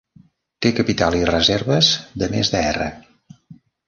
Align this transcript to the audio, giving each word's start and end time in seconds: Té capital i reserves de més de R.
Té 0.65 0.69
capital 0.77 1.17
i 1.17 1.27
reserves 1.29 1.89
de 2.23 2.31
més 2.37 2.49
de 2.55 2.63
R. 2.71 2.89